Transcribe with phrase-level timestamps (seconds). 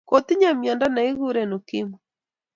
[0.09, 2.01] Kotinye mwiondo nekikuren ukimwii